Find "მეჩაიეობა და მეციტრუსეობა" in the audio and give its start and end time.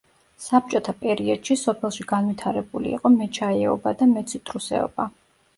3.19-5.09